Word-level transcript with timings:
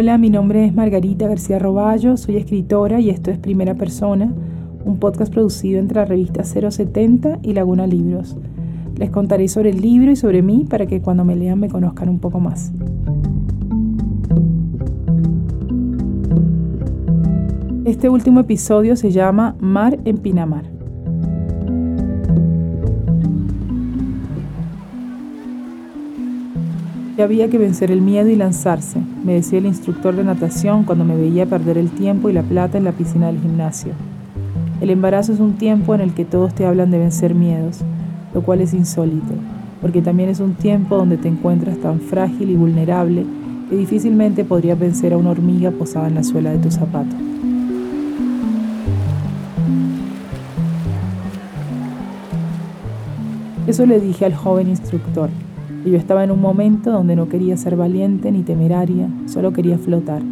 Hola, 0.00 0.16
mi 0.16 0.30
nombre 0.30 0.64
es 0.64 0.74
Margarita 0.74 1.28
García 1.28 1.58
Roballo, 1.58 2.16
soy 2.16 2.38
escritora 2.38 3.00
y 3.00 3.10
esto 3.10 3.30
es 3.30 3.36
Primera 3.36 3.74
Persona, 3.74 4.32
un 4.82 4.98
podcast 4.98 5.30
producido 5.30 5.78
entre 5.78 5.96
la 5.96 6.06
revista 6.06 6.42
070 6.42 7.40
y 7.42 7.52
Laguna 7.52 7.86
Libros. 7.86 8.34
Les 8.96 9.10
contaré 9.10 9.46
sobre 9.48 9.68
el 9.68 9.82
libro 9.82 10.10
y 10.10 10.16
sobre 10.16 10.40
mí 10.40 10.64
para 10.70 10.86
que 10.86 11.02
cuando 11.02 11.26
me 11.26 11.36
lean 11.36 11.60
me 11.60 11.68
conozcan 11.68 12.08
un 12.08 12.18
poco 12.18 12.40
más. 12.40 12.72
Este 17.84 18.08
último 18.08 18.40
episodio 18.40 18.96
se 18.96 19.10
llama 19.10 19.54
Mar 19.60 19.98
en 20.06 20.16
Pinamar. 20.16 20.80
había 27.22 27.48
que 27.48 27.58
vencer 27.58 27.90
el 27.90 28.00
miedo 28.00 28.28
y 28.28 28.36
lanzarse, 28.36 29.00
me 29.24 29.34
decía 29.34 29.58
el 29.58 29.66
instructor 29.66 30.16
de 30.16 30.24
natación 30.24 30.84
cuando 30.84 31.04
me 31.04 31.16
veía 31.16 31.46
perder 31.46 31.76
el 31.76 31.90
tiempo 31.90 32.30
y 32.30 32.32
la 32.32 32.42
plata 32.42 32.78
en 32.78 32.84
la 32.84 32.92
piscina 32.92 33.26
del 33.26 33.40
gimnasio. 33.40 33.92
El 34.80 34.90
embarazo 34.90 35.32
es 35.32 35.40
un 35.40 35.54
tiempo 35.54 35.94
en 35.94 36.00
el 36.00 36.14
que 36.14 36.24
todos 36.24 36.54
te 36.54 36.64
hablan 36.64 36.90
de 36.90 36.98
vencer 36.98 37.34
miedos, 37.34 37.80
lo 38.32 38.42
cual 38.42 38.62
es 38.62 38.72
insólito, 38.72 39.34
porque 39.82 40.00
también 40.00 40.30
es 40.30 40.40
un 40.40 40.54
tiempo 40.54 40.96
donde 40.96 41.18
te 41.18 41.28
encuentras 41.28 41.78
tan 41.78 42.00
frágil 42.00 42.50
y 42.50 42.56
vulnerable 42.56 43.26
que 43.68 43.76
difícilmente 43.76 44.44
podrías 44.44 44.78
vencer 44.78 45.12
a 45.12 45.18
una 45.18 45.30
hormiga 45.30 45.70
posada 45.70 46.08
en 46.08 46.14
la 46.14 46.24
suela 46.24 46.50
de 46.50 46.58
tu 46.58 46.70
zapato. 46.70 47.14
Eso 53.66 53.86
le 53.86 54.00
dije 54.00 54.24
al 54.24 54.34
joven 54.34 54.68
instructor, 54.68 55.28
y 55.84 55.90
yo 55.90 55.96
estaba 55.96 56.24
en 56.24 56.30
un 56.30 56.40
momento 56.40 56.90
donde 56.90 57.16
no 57.16 57.28
quería 57.28 57.56
ser 57.56 57.76
valiente 57.76 58.30
ni 58.30 58.42
temeraria, 58.42 59.08
solo 59.26 59.52
quería 59.52 59.78
flotar. 59.78 60.22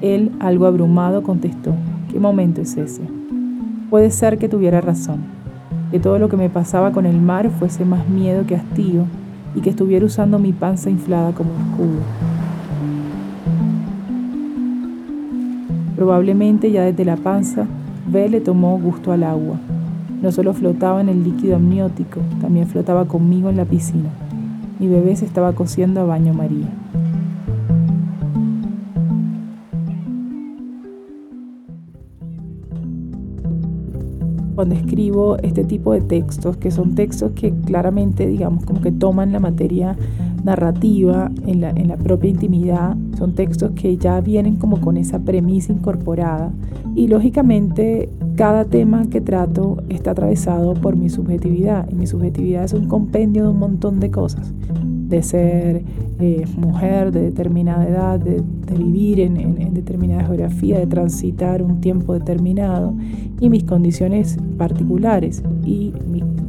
Él, 0.00 0.30
algo 0.38 0.66
abrumado, 0.66 1.22
contestó, 1.22 1.74
¿qué 2.12 2.20
momento 2.20 2.60
es 2.60 2.76
ese? 2.76 3.02
Puede 3.90 4.10
ser 4.10 4.38
que 4.38 4.48
tuviera 4.48 4.80
razón, 4.80 5.20
que 5.90 5.98
todo 5.98 6.18
lo 6.18 6.28
que 6.28 6.36
me 6.36 6.50
pasaba 6.50 6.92
con 6.92 7.06
el 7.06 7.20
mar 7.20 7.50
fuese 7.50 7.84
más 7.84 8.08
miedo 8.08 8.46
que 8.46 8.56
hastío 8.56 9.04
y 9.54 9.60
que 9.60 9.70
estuviera 9.70 10.04
usando 10.04 10.38
mi 10.38 10.52
panza 10.52 10.90
inflada 10.90 11.32
como 11.32 11.50
escudo. 11.52 12.00
Probablemente 15.96 16.70
ya 16.70 16.82
desde 16.82 17.04
la 17.04 17.16
panza, 17.16 17.66
B 18.10 18.28
le 18.28 18.40
tomó 18.40 18.78
gusto 18.78 19.12
al 19.12 19.22
agua. 19.22 19.56
No 20.20 20.32
solo 20.32 20.52
flotaba 20.52 21.00
en 21.00 21.08
el 21.08 21.22
líquido 21.22 21.56
amniótico, 21.56 22.20
también 22.40 22.66
flotaba 22.66 23.06
conmigo 23.06 23.48
en 23.48 23.56
la 23.56 23.64
piscina. 23.64 24.10
Mi 24.78 24.88
bebé 24.88 25.14
se 25.16 25.24
estaba 25.24 25.52
cociendo 25.52 26.00
a 26.00 26.04
baño 26.04 26.34
María. 26.34 26.68
Cuando 34.54 34.74
escribo 34.76 35.36
este 35.38 35.64
tipo 35.64 35.92
de 35.92 36.00
textos, 36.00 36.56
que 36.56 36.70
son 36.70 36.94
textos 36.94 37.32
que 37.32 37.52
claramente, 37.66 38.26
digamos, 38.26 38.64
como 38.64 38.80
que 38.80 38.92
toman 38.92 39.32
la 39.32 39.40
materia 39.40 39.96
narrativa 40.44 41.30
en 41.46 41.60
la, 41.60 41.96
propia 41.96 42.30
intimidad, 42.30 42.96
son 43.16 43.34
textos 43.34 43.72
que 43.74 43.96
ya 43.96 44.20
vienen 44.20 44.56
como 44.56 44.80
con 44.80 44.96
esa 44.96 45.18
premisa 45.20 45.72
incorporada. 45.72 46.52
Y 46.94 47.08
lógicamente 47.08 48.10
cada 48.36 48.64
tema 48.64 49.06
que 49.08 49.20
trato 49.20 49.82
está 49.88 50.12
atravesado 50.12 50.74
por 50.74 50.96
mi 50.96 51.08
subjetividad 51.08 51.88
y 51.90 51.94
mi 51.94 52.06
subjetividad 52.06 52.64
es 52.64 52.74
un 52.74 52.88
compendio 52.88 53.44
de 53.44 53.48
un 53.48 53.58
montón 53.58 54.00
de 54.00 54.10
cosas, 54.10 54.52
de 55.08 55.22
ser 55.22 55.82
eh, 56.20 56.44
mujer 56.56 57.12
de 57.12 57.22
determinada 57.22 57.88
edad, 57.88 58.20
de, 58.20 58.42
vivir 58.76 59.20
en, 59.20 59.74
determinada 59.74 60.24
geografía, 60.24 60.78
de 60.78 60.86
transitar 60.86 61.62
un 61.62 61.80
tiempo 61.80 62.12
determinado 62.14 62.94
y 63.40 63.48
mis 63.50 63.64
condiciones 63.64 64.38
particulares 64.56 65.42
y 65.64 65.92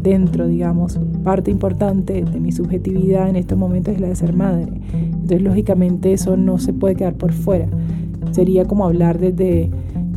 dentro, 0.01 0.47
digamos, 0.47 0.99
parte 1.23 1.51
importante 1.51 2.23
de 2.23 2.39
mi 2.39 2.51
subjetividad 2.51 3.29
en 3.29 3.35
estos 3.35 3.57
momentos 3.57 3.95
es 3.95 4.01
la 4.01 4.07
de 4.07 4.15
ser 4.15 4.33
madre. 4.33 4.71
Entonces, 4.93 5.41
lógicamente, 5.41 6.13
eso 6.13 6.37
no 6.37 6.57
se 6.57 6.73
puede 6.73 6.95
quedar 6.95 7.15
por 7.15 7.31
fuera. 7.31 7.67
Sería 8.31 8.65
como 8.65 8.85
hablar 8.85 9.19
desde 9.19 9.69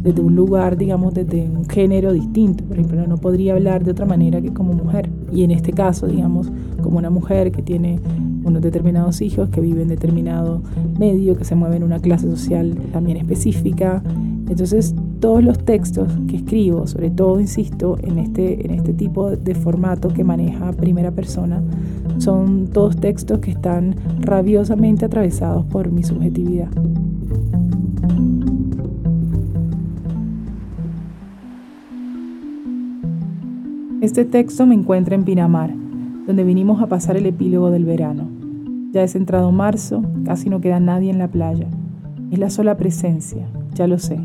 desde 0.02 0.20
un 0.20 0.34
lugar, 0.34 0.76
digamos, 0.76 1.14
desde 1.14 1.48
un 1.48 1.66
género 1.68 2.12
distinto. 2.12 2.64
Por 2.64 2.78
ejemplo, 2.78 3.06
no 3.06 3.18
podría 3.18 3.54
hablar 3.54 3.84
de 3.84 3.90
otra 3.90 4.06
manera 4.06 4.40
que 4.40 4.52
como 4.52 4.72
mujer. 4.72 5.10
Y 5.32 5.42
en 5.42 5.50
este 5.50 5.72
caso, 5.72 6.06
digamos, 6.06 6.50
como 6.82 6.98
una 6.98 7.10
mujer 7.10 7.52
que 7.52 7.62
tiene 7.62 8.00
unos 8.44 8.62
determinados 8.62 9.20
hijos, 9.20 9.48
que 9.50 9.60
vive 9.60 9.82
en 9.82 9.88
determinado 9.88 10.62
medio, 10.98 11.36
que 11.36 11.44
se 11.44 11.54
mueve 11.54 11.76
en 11.76 11.82
una 11.82 11.98
clase 11.98 12.28
social 12.28 12.76
también 12.92 13.18
específica. 13.18 14.02
Entonces, 14.48 14.94
todos 15.20 15.42
los 15.42 15.58
textos 15.58 16.08
que 16.28 16.36
escribo, 16.36 16.86
sobre 16.86 17.10
todo, 17.10 17.40
insisto, 17.40 17.98
en 18.02 18.18
este, 18.18 18.64
en 18.64 18.72
este 18.72 18.94
tipo 18.94 19.30
de 19.30 19.54
formato 19.54 20.08
que 20.08 20.24
maneja 20.24 20.72
primera 20.72 21.10
persona, 21.10 21.62
son 22.18 22.68
todos 22.68 22.96
textos 22.96 23.40
que 23.40 23.50
están 23.50 23.94
rabiosamente 24.20 25.04
atravesados 25.04 25.66
por 25.66 25.90
mi 25.90 26.02
subjetividad. 26.02 26.68
Este 34.08 34.24
texto 34.24 34.64
me 34.64 34.74
encuentra 34.74 35.14
en 35.16 35.24
Pinamar, 35.24 35.70
donde 36.26 36.42
vinimos 36.42 36.80
a 36.80 36.86
pasar 36.86 37.18
el 37.18 37.26
epílogo 37.26 37.70
del 37.70 37.84
verano. 37.84 38.26
Ya 38.90 39.02
es 39.02 39.14
entrado 39.14 39.52
marzo, 39.52 40.02
casi 40.24 40.48
no 40.48 40.62
queda 40.62 40.80
nadie 40.80 41.10
en 41.10 41.18
la 41.18 41.28
playa. 41.28 41.66
Es 42.30 42.38
la 42.38 42.48
sola 42.48 42.78
presencia, 42.78 43.46
ya 43.74 43.86
lo 43.86 43.98
sé, 43.98 44.18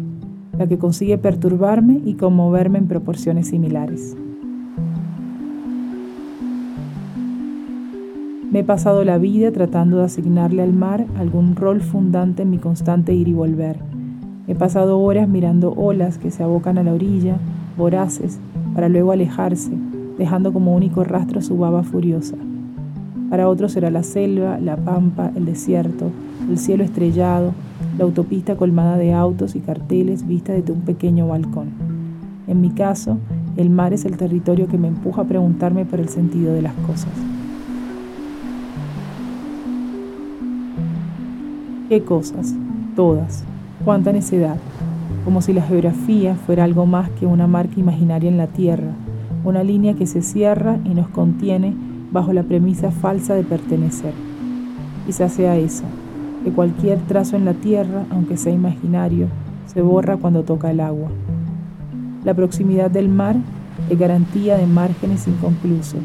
la 0.57 0.67
que 0.67 0.77
consigue 0.77 1.17
perturbarme 1.17 1.99
y 2.05 2.13
conmoverme 2.13 2.77
en 2.77 2.87
proporciones 2.87 3.49
similares. 3.49 4.15
Me 8.51 8.59
he 8.59 8.63
pasado 8.63 9.03
la 9.03 9.17
vida 9.17 9.51
tratando 9.51 9.97
de 9.97 10.05
asignarle 10.05 10.61
al 10.61 10.71
mar 10.71 11.05
algún 11.17 11.57
rol 11.57 11.81
fundante 11.81 12.43
en 12.43 12.51
mi 12.51 12.57
constante 12.57 13.13
ir 13.13 13.27
y 13.27 13.33
volver. 13.33 13.79
He 14.47 14.55
pasado 14.55 14.97
horas 15.01 15.27
mirando 15.27 15.73
olas 15.73 16.19
que 16.19 16.31
se 16.31 16.41
abocan 16.41 16.77
a 16.77 16.83
la 16.83 16.93
orilla, 16.93 17.35
voraces, 17.77 18.39
para 18.73 18.89
luego 18.89 19.11
alejarse, 19.11 19.71
dejando 20.17 20.53
como 20.53 20.75
único 20.75 21.03
rastro 21.03 21.41
su 21.41 21.57
baba 21.57 21.83
furiosa. 21.83 22.35
Para 23.29 23.49
otros 23.49 23.71
será 23.71 23.89
la 23.89 24.03
selva, 24.03 24.59
la 24.59 24.77
pampa, 24.77 25.31
el 25.35 25.45
desierto, 25.45 26.11
el 26.49 26.57
cielo 26.57 26.83
estrellado, 26.83 27.53
la 27.97 28.03
autopista 28.03 28.55
colmada 28.55 28.97
de 28.97 29.13
autos 29.13 29.55
y 29.55 29.59
carteles 29.59 30.27
vista 30.27 30.53
desde 30.53 30.71
un 30.71 30.81
pequeño 30.81 31.27
balcón. 31.27 31.69
En 32.47 32.61
mi 32.61 32.69
caso, 32.69 33.17
el 33.57 33.69
mar 33.69 33.93
es 33.93 34.05
el 34.05 34.17
territorio 34.17 34.67
que 34.67 34.77
me 34.77 34.87
empuja 34.87 35.21
a 35.21 35.25
preguntarme 35.25 35.85
por 35.85 35.99
el 35.99 36.09
sentido 36.09 36.53
de 36.53 36.61
las 36.61 36.73
cosas. 36.73 37.11
¿Qué 41.89 42.03
cosas? 42.03 42.55
Todas. 42.95 43.43
¿Cuánta 43.85 44.11
necedad? 44.11 44.57
Como 45.23 45.41
si 45.41 45.53
la 45.53 45.61
geografía 45.61 46.35
fuera 46.35 46.63
algo 46.63 46.85
más 46.85 47.09
que 47.11 47.25
una 47.25 47.47
marca 47.47 47.79
imaginaria 47.79 48.29
en 48.29 48.37
la 48.37 48.47
Tierra, 48.47 48.91
una 49.43 49.63
línea 49.63 49.93
que 49.93 50.05
se 50.05 50.21
cierra 50.21 50.77
y 50.83 50.89
nos 50.89 51.07
contiene 51.09 51.73
bajo 52.11 52.33
la 52.33 52.43
premisa 52.43 52.91
falsa 52.91 53.33
de 53.33 53.43
pertenecer. 53.43 54.13
Quizás 55.05 55.33
sea 55.33 55.57
eso, 55.57 55.83
que 56.43 56.51
cualquier 56.51 56.99
trazo 56.99 57.35
en 57.35 57.45
la 57.45 57.53
Tierra, 57.53 58.05
aunque 58.09 58.37
sea 58.37 58.53
imaginario, 58.53 59.27
se 59.65 59.81
borra 59.81 60.17
cuando 60.17 60.43
toca 60.43 60.71
el 60.71 60.79
agua. 60.79 61.09
La 62.23 62.33
proximidad 62.33 62.91
del 62.91 63.09
mar 63.09 63.35
es 63.89 63.97
garantía 63.97 64.57
de 64.57 64.67
márgenes 64.67 65.27
inconclusos, 65.27 66.01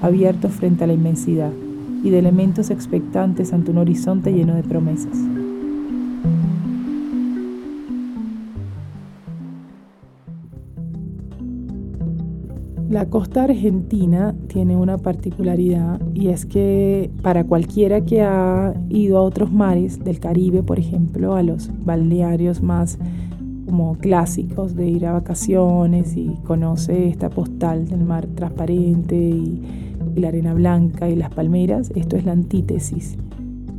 abiertos 0.00 0.52
frente 0.52 0.84
a 0.84 0.86
la 0.86 0.94
inmensidad, 0.94 1.50
y 2.02 2.10
de 2.10 2.18
elementos 2.18 2.70
expectantes 2.70 3.52
ante 3.52 3.70
un 3.70 3.78
horizonte 3.78 4.32
lleno 4.32 4.54
de 4.54 4.62
promesas. 4.62 5.18
La 12.90 13.06
costa 13.08 13.44
argentina 13.44 14.34
tiene 14.48 14.74
una 14.74 14.98
particularidad 14.98 16.00
y 16.12 16.26
es 16.26 16.44
que 16.44 17.08
para 17.22 17.44
cualquiera 17.44 18.00
que 18.00 18.22
ha 18.22 18.74
ido 18.88 19.18
a 19.18 19.22
otros 19.22 19.52
mares 19.52 20.02
del 20.02 20.18
Caribe, 20.18 20.64
por 20.64 20.80
ejemplo, 20.80 21.36
a 21.36 21.44
los 21.44 21.70
balnearios 21.84 22.62
más 22.62 22.98
como 23.64 23.96
clásicos 23.96 24.74
de 24.74 24.88
ir 24.88 25.06
a 25.06 25.12
vacaciones 25.12 26.16
y 26.16 26.34
conoce 26.42 27.06
esta 27.06 27.30
postal 27.30 27.86
del 27.86 28.02
mar 28.02 28.26
transparente 28.26 29.14
y, 29.14 29.62
y 30.16 30.20
la 30.20 30.26
arena 30.26 30.52
blanca 30.52 31.08
y 31.08 31.14
las 31.14 31.30
palmeras, 31.30 31.92
esto 31.94 32.16
es 32.16 32.24
la 32.24 32.32
antítesis. 32.32 33.16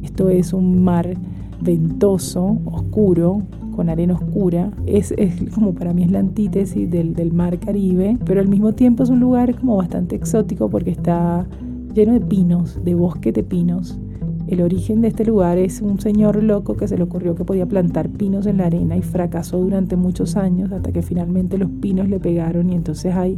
Esto 0.04 0.30
es 0.30 0.54
un 0.54 0.86
mar 0.86 1.18
ventoso, 1.60 2.62
oscuro, 2.64 3.42
con 3.72 3.90
arena 3.90 4.14
oscura. 4.14 4.72
Es, 4.86 5.14
como 5.54 5.74
para 5.74 5.94
mí 5.94 6.04
es 6.04 6.12
la 6.12 6.20
antítesis 6.20 6.90
del, 6.90 7.14
del 7.14 7.34
mar 7.34 7.60
Caribe, 7.60 8.18
pero 8.26 8.42
al 8.42 8.48
mismo 8.48 8.74
tiempo 8.74 9.04
es 9.04 9.10
un 9.10 9.20
lugar 9.20 9.56
como 9.60 9.78
bastante 9.78 10.16
exótico 10.16 10.70
porque 10.70 10.92
está 10.92 11.48
lleno 11.94 12.14
de 12.14 12.22
pinos, 12.22 12.80
de 12.84 12.96
bosque 12.96 13.32
de 13.32 13.44
pinos. 13.44 14.00
el 14.48 14.62
origen 14.62 15.02
de 15.02 15.10
este 15.10 15.24
lugar 15.26 15.58
es 15.58 15.82
un 15.82 16.00
señor 16.00 16.42
loco 16.44 16.76
que 16.76 16.88
se 16.88 16.98
le 16.98 17.04
ocurrió 17.04 17.36
que 17.36 17.46
podía 17.46 17.66
plantar 17.66 18.10
pinos 18.10 18.46
en 18.46 18.58
la 18.58 18.66
arena 18.66 18.98
y 18.98 19.02
fracasó 19.02 19.60
durante 19.60 19.96
muchos 19.96 20.36
años 20.36 20.72
hasta 20.72 20.92
que 20.92 21.02
finalmente 21.02 21.58
los 21.58 21.70
pinos 21.70 22.10
le 22.10 22.20
pegaron 22.20 22.70
y 22.70 22.76
entonces 22.76 23.14
hay 23.16 23.38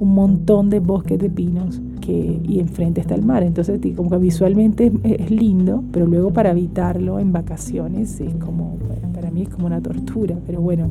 un 0.00 0.14
montón 0.14 0.70
de 0.70 0.80
bosques 0.80 1.18
de 1.18 1.30
pinos 1.30 1.80
que, 2.00 2.40
y 2.44 2.60
enfrente 2.60 3.00
está 3.00 3.14
el 3.14 3.24
mar. 3.24 3.42
Entonces 3.42 3.80
como 3.96 4.10
que 4.10 4.18
visualmente 4.18 4.92
es, 5.02 5.30
lindo, 5.30 5.82
pero 5.92 6.06
luego 6.06 6.32
para 6.32 6.50
evitarlo 6.50 7.18
en 7.18 7.32
vacaciones 7.32 8.20
es 8.20 8.34
como, 8.36 8.78
para 9.14 9.30
mí 9.30 9.42
es 9.42 9.48
como 9.48 9.66
una 9.66 9.80
tortura, 9.80 10.36
pero 10.46 10.60
bueno, 10.60 10.90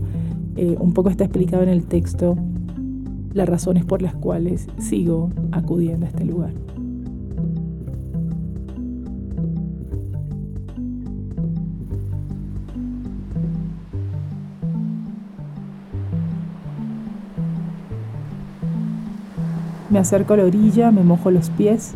eh, 0.55 0.75
un 0.79 0.93
poco 0.93 1.09
está 1.09 1.23
explicado 1.23 1.63
en 1.63 1.69
el 1.69 1.83
texto 1.83 2.37
las 3.33 3.47
razones 3.47 3.85
por 3.85 4.01
las 4.01 4.15
cuales 4.15 4.67
sigo 4.79 5.29
acudiendo 5.51 6.05
a 6.05 6.09
este 6.09 6.25
lugar. 6.25 6.51
Me 19.89 19.99
acerco 19.99 20.33
a 20.33 20.37
la 20.37 20.43
orilla, 20.43 20.91
me 20.91 21.01
mojo 21.01 21.31
los 21.31 21.49
pies, 21.49 21.93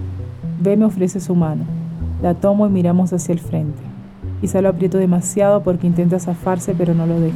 ve 0.61 0.77
me 0.77 0.85
ofrece 0.85 1.19
su 1.19 1.35
mano. 1.35 1.65
La 2.21 2.35
tomo 2.35 2.65
y 2.65 2.69
miramos 2.69 3.11
hacia 3.11 3.33
el 3.33 3.39
frente. 3.39 3.81
Quizá 4.39 4.61
lo 4.61 4.69
aprieto 4.69 4.97
demasiado 4.97 5.61
porque 5.61 5.87
intenta 5.87 6.17
zafarse 6.17 6.73
pero 6.73 6.93
no 6.93 7.05
lo 7.05 7.19
dejo. 7.19 7.35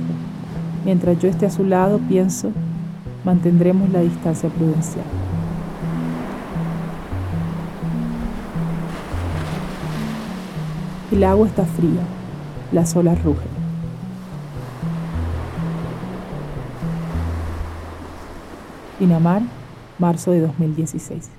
Mientras 0.85 1.19
yo 1.19 1.27
esté 1.27 1.45
a 1.45 1.49
su 1.49 1.65
lado, 1.65 1.99
pienso, 2.07 2.51
mantendremos 3.25 3.89
la 3.89 3.99
distancia 3.99 4.49
prudencial. 4.49 5.03
El 11.11 11.23
agua 11.23 11.47
está 11.47 11.65
fría, 11.65 12.01
las 12.71 12.95
olas 12.95 13.21
rugen. 13.23 13.49
Pinamar, 18.99 19.41
marzo 19.99 20.31
de 20.31 20.41
2016. 20.41 21.29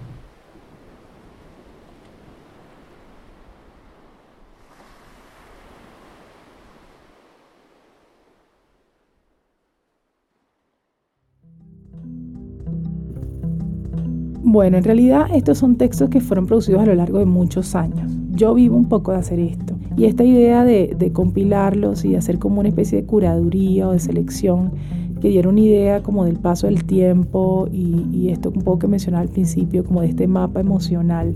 Bueno, 14.49 14.79
en 14.79 14.85
realidad 14.85 15.26
estos 15.35 15.58
son 15.58 15.76
textos 15.76 16.08
que 16.08 16.20
fueron 16.20 16.47
producidos 16.47 16.81
a 16.81 16.87
lo 16.87 16.94
largo 16.94 17.19
de 17.19 17.26
muchos 17.26 17.75
años. 17.75 18.17
Yo 18.31 18.55
vivo 18.55 18.76
un 18.76 18.88
poco 18.88 19.12
de 19.12 19.19
hacer 19.19 19.38
esto. 19.38 19.76
Y 19.97 20.05
esta 20.05 20.25
idea 20.25 20.64
de, 20.64 21.11
compilarlos 21.12 22.05
y 22.05 22.12
de 22.12 22.19
hacer 22.19 22.38
como 22.38 22.61
una 22.61 22.69
especie 22.69 23.03
de 23.03 23.06
curaduría 23.06 23.88
o 23.88 23.93
de 23.93 23.99
selección 23.99 24.73
que 25.20 25.28
diera 25.28 25.48
una 25.48 25.60
idea 25.60 26.02
como 26.02 26.24
del 26.24 26.36
paso 26.36 26.66
del 26.66 26.84
tiempo 26.84 27.68
y, 27.72 28.28
esto 28.28 28.50
un 28.54 28.62
poco 28.62 28.80
que 28.80 28.88
mencionaba 28.88 29.22
al 29.22 29.28
principio, 29.28 29.84
como 29.84 30.00
de 30.00 30.08
este 30.08 30.26
mapa 30.26 30.60
emocional, 30.60 31.34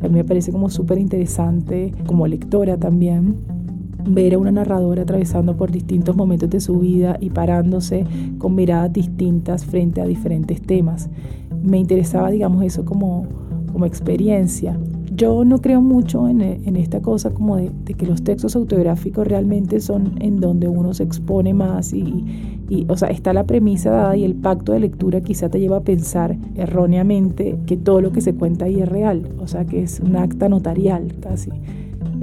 a 0.00 0.08
mí 0.08 0.14
me 0.14 0.24
parece 0.24 0.52
como 0.52 0.68
súper 0.68 0.98
interesante 0.98 1.92
como 2.06 2.26
lectora 2.26 2.76
también 2.76 3.36
ver 4.06 4.34
a 4.34 4.38
una 4.38 4.52
narradora 4.52 5.02
atravesando 5.02 5.56
por 5.56 5.70
distintos 5.70 6.14
momentos 6.14 6.50
de 6.50 6.60
su 6.60 6.78
vida 6.78 7.16
y 7.20 7.30
parándose 7.30 8.04
con 8.38 8.54
miradas 8.54 8.92
distintas 8.92 9.64
frente 9.64 10.02
a 10.02 10.06
diferentes 10.06 10.60
temas. 10.60 11.08
Me 11.62 11.78
interesaba, 11.78 12.30
digamos, 12.30 12.62
eso 12.64 12.84
como, 12.84 13.26
como 13.72 13.86
experiencia. 13.86 14.78
Yo 15.16 15.44
no 15.44 15.60
creo 15.60 15.80
mucho 15.80 16.28
en, 16.28 16.42
esta 16.76 17.00
cosa 17.00 17.30
como 17.30 17.56
de, 17.56 17.70
que 17.96 18.06
los 18.06 18.24
textos 18.24 18.56
autobiográficos 18.56 19.26
realmente 19.26 19.80
son 19.80 20.14
en 20.20 20.40
donde 20.40 20.66
uno 20.66 20.92
se 20.92 21.04
expone 21.04 21.54
más 21.54 21.92
y, 21.92 22.24
y, 22.68 22.86
o 22.88 22.96
sea, 22.96 23.08
está 23.08 23.32
la 23.32 23.44
premisa 23.44 23.90
dada 23.90 24.16
y 24.16 24.24
el 24.24 24.34
pacto 24.34 24.72
de 24.72 24.80
lectura 24.80 25.20
quizá 25.20 25.48
te 25.48 25.60
lleva 25.60 25.78
a 25.78 25.82
pensar 25.82 26.36
erróneamente 26.56 27.56
que 27.66 27.76
todo 27.76 28.00
lo 28.00 28.10
que 28.10 28.20
se 28.20 28.34
cuenta 28.34 28.64
ahí 28.64 28.80
es 28.80 28.88
real, 28.88 29.28
o 29.38 29.46
sea, 29.46 29.64
que 29.64 29.82
es 29.82 30.00
un 30.00 30.16
acta 30.16 30.48
notarial 30.48 31.14
casi. 31.20 31.50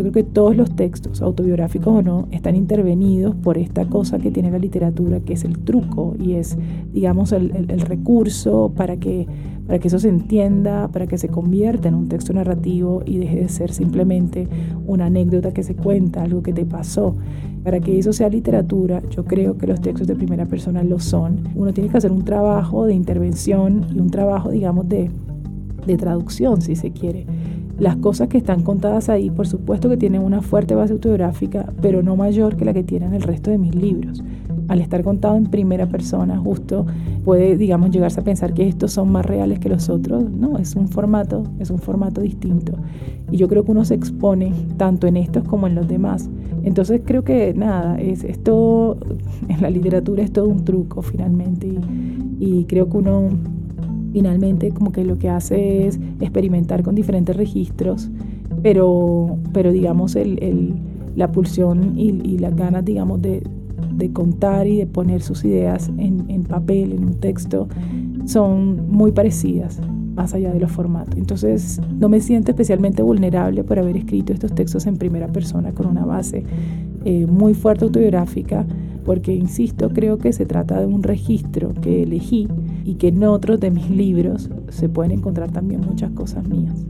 Yo 0.01 0.09
creo 0.09 0.25
que 0.25 0.31
todos 0.31 0.57
los 0.57 0.75
textos, 0.75 1.21
autobiográficos 1.21 1.93
o 1.93 2.01
no, 2.01 2.27
están 2.31 2.55
intervenidos 2.55 3.35
por 3.35 3.59
esta 3.59 3.85
cosa 3.85 4.17
que 4.17 4.31
tiene 4.31 4.49
la 4.49 4.57
literatura, 4.57 5.19
que 5.19 5.33
es 5.33 5.43
el 5.43 5.59
truco 5.59 6.15
y 6.17 6.33
es, 6.33 6.57
digamos, 6.91 7.31
el, 7.33 7.51
recurso 7.81 8.73
para 8.75 8.97
que, 8.97 9.27
para 9.67 9.77
que 9.77 9.89
eso 9.89 9.99
se 9.99 10.09
entienda, 10.09 10.87
para 10.87 11.05
que 11.05 11.19
se 11.19 11.27
convierta 11.27 11.87
en 11.87 11.93
un 11.93 12.09
texto 12.09 12.33
narrativo 12.33 13.03
y 13.05 13.19
deje 13.19 13.41
de 13.41 13.49
ser 13.49 13.71
simplemente 13.71 14.47
una 14.87 15.05
anécdota 15.05 15.53
que 15.53 15.61
se 15.61 15.75
cuenta, 15.75 16.23
algo 16.23 16.41
que 16.41 16.51
te 16.51 16.65
pasó. 16.65 17.15
Para 17.63 17.79
que 17.79 17.99
eso 17.99 18.11
sea 18.11 18.27
literatura, 18.27 19.03
yo 19.11 19.23
creo 19.25 19.55
que 19.55 19.67
los 19.67 19.81
textos 19.81 20.07
de 20.07 20.15
primera 20.15 20.47
persona 20.47 20.83
lo 20.83 20.97
son. 20.97 21.47
Uno 21.53 21.73
tiene 21.73 21.91
que 21.91 21.97
hacer 21.97 22.11
un 22.11 22.25
trabajo 22.25 22.87
de 22.87 22.95
intervención 22.95 23.85
y 23.93 23.99
un 23.99 24.09
trabajo, 24.09 24.49
digamos, 24.49 24.89
de, 24.89 25.11
de 25.85 25.97
traducción, 25.97 26.59
si 26.59 26.75
se 26.75 26.89
quiere. 26.89 27.27
Las 27.81 27.95
cosas 27.95 28.27
que 28.27 28.37
están 28.37 28.61
contadas 28.61 29.09
ahí, 29.09 29.31
por 29.31 29.47
supuesto 29.47 29.89
que 29.89 29.97
tienen 29.97 30.21
una 30.21 30.43
fuerte 30.43 30.75
base 30.75 30.93
autobiográfica, 30.93 31.73
pero 31.81 32.03
no 32.03 32.15
mayor 32.15 32.55
que 32.55 32.63
la 32.63 32.75
que 32.75 32.83
tienen 32.83 33.15
el 33.15 33.23
resto 33.23 33.49
de 33.49 33.57
mis 33.57 33.73
libros. 33.73 34.23
Al 34.67 34.81
estar 34.81 35.03
contado 35.03 35.35
en 35.35 35.45
primera 35.47 35.87
persona, 35.87 36.37
justo 36.37 36.85
puede, 37.25 37.57
digamos, 37.57 37.89
llegarse 37.89 38.19
a 38.19 38.23
pensar 38.23 38.53
que 38.53 38.67
estos 38.67 38.91
son 38.91 39.11
más 39.11 39.25
reales 39.25 39.57
que 39.57 39.67
los 39.67 39.89
otros. 39.89 40.29
No, 40.29 40.59
es 40.59 40.75
un 40.75 40.89
formato, 40.89 41.41
es 41.57 41.71
un 41.71 41.79
formato 41.79 42.21
distinto. 42.21 42.73
Y 43.31 43.37
yo 43.37 43.47
creo 43.47 43.65
que 43.65 43.71
uno 43.71 43.83
se 43.83 43.95
expone 43.95 44.53
tanto 44.77 45.07
en 45.07 45.17
estos 45.17 45.43
como 45.45 45.65
en 45.65 45.73
los 45.73 45.87
demás. 45.87 46.29
Entonces 46.61 47.01
creo 47.03 47.23
que 47.23 47.55
nada, 47.55 47.99
es, 47.99 48.23
es 48.23 48.43
todo, 48.43 48.97
en 49.47 49.59
la 49.59 49.71
literatura 49.71 50.21
es 50.21 50.31
todo 50.31 50.47
un 50.47 50.65
truco 50.65 51.01
finalmente. 51.01 51.65
Y, 51.65 52.45
y 52.45 52.65
creo 52.65 52.87
que 52.89 52.97
uno 52.97 53.29
finalmente 54.11 54.71
como 54.71 54.91
que 54.91 55.03
lo 55.03 55.17
que 55.17 55.29
hace 55.29 55.87
es 55.87 55.99
experimentar 56.19 56.83
con 56.83 56.95
diferentes 56.95 57.35
registros, 57.35 58.09
pero, 58.61 59.37
pero 59.53 59.71
digamos 59.71 60.15
el, 60.15 60.75
la 61.15 61.31
pulsión 61.31 61.97
y, 61.97 62.09
y, 62.23 62.37
las 62.37 62.55
ganas, 62.55 62.85
digamos, 62.85 63.21
de, 63.21 63.43
de, 63.95 64.11
contar 64.11 64.67
y 64.67 64.77
de 64.77 64.87
poner 64.87 65.21
sus 65.21 65.43
ideas 65.43 65.89
en, 65.97 66.25
en, 66.29 66.43
papel, 66.43 66.93
en 66.93 67.05
un 67.05 67.13
texto, 67.15 67.67
son 68.25 68.89
muy 68.89 69.11
parecidas, 69.11 69.79
más 70.15 70.33
allá 70.33 70.53
de 70.53 70.59
los 70.59 70.71
formatos. 70.71 71.17
Entonces, 71.17 71.81
no 71.99 72.09
me 72.09 72.19
siento 72.21 72.51
especialmente 72.51 73.01
vulnerable 73.01 73.63
por 73.63 73.79
haber 73.79 73.97
escrito 73.97 74.33
estos 74.33 74.53
textos 74.53 74.85
en 74.85 74.97
primera 74.97 75.27
persona 75.27 75.71
con 75.71 75.87
una 75.87 76.05
base 76.05 76.43
eh, 77.05 77.25
muy 77.27 77.53
fuerte 77.53 77.85
autobiográfica, 77.85 78.65
porque, 79.05 79.33
insisto, 79.33 79.89
creo 79.89 80.17
que 80.17 80.31
se 80.31 80.45
trata 80.45 80.79
de 80.79 80.85
un 80.85 81.01
registro 81.01 81.73
que 81.81 82.03
elegí 82.03 82.47
y 82.83 82.95
que 82.95 83.09
en 83.09 83.23
otros 83.23 83.59
de 83.59 83.71
mis 83.71 83.89
libros 83.89 84.49
se 84.69 84.89
pueden 84.89 85.11
encontrar 85.11 85.51
también 85.51 85.81
muchas 85.81 86.11
cosas 86.11 86.47
mías. 86.47 86.85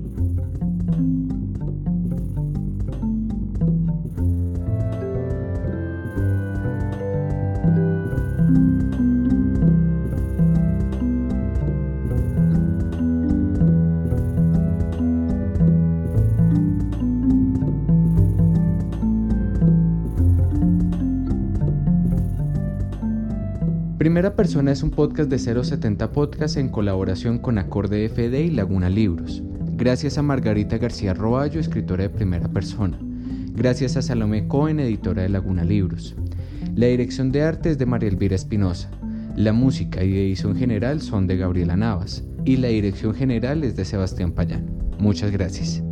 Primera 24.01 24.36
Persona 24.36 24.72
es 24.72 24.81
un 24.81 24.89
podcast 24.89 25.29
de 25.29 25.38
070 25.38 26.12
Podcast 26.12 26.58
en 26.58 26.70
colaboración 26.70 27.38
con 27.38 27.60
Acorde 27.60 28.10
FD 28.10 28.46
y 28.46 28.50
Laguna 28.50 28.89
Libros. 28.89 29.43
Gracias 29.74 30.17
a 30.17 30.24
Margarita 30.24 30.79
García 30.79 31.13
Roballo, 31.13 31.60
escritora 31.60 32.01
de 32.01 32.10
Primera 32.10 32.48
Persona. 32.48 32.98
Gracias 33.53 33.98
a 33.98 34.01
Salomé 34.01 34.48
Cohen, 34.48 34.79
editora 34.79 35.22
de 35.22 35.29
Laguna 35.29 35.63
Libros. 35.63 36.15
La 36.74 36.88
dirección 36.88 37.31
de 37.31 37.43
arte 37.43 37.70
es 37.70 37.77
de 37.77 37.86
María 37.86 38.10
Elvira 38.10 38.34
Espinosa. 38.34 38.89
La 39.36 39.53
música 39.53 40.03
y 40.03 40.17
edición 40.17 40.55
general 40.55 41.00
son 41.01 41.27
de 41.27 41.38
Gabriela 41.38 41.77
Navas. 41.77 42.24
Y 42.43 42.58
la 42.58 42.70
dirección 42.70 43.13
general 43.13 43.63
es 43.63 43.75
de 43.75 43.86
Sebastián 43.86 44.31
Payán. 44.31 44.65
Muchas 44.98 45.29
gracias. 45.29 45.84